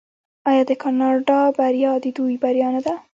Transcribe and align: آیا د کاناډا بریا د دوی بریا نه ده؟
آیا 0.49 0.63
د 0.69 0.71
کاناډا 0.81 1.39
بریا 1.57 1.93
د 2.03 2.05
دوی 2.17 2.35
بریا 2.43 2.67
نه 2.75 2.81
ده؟ 2.85 2.93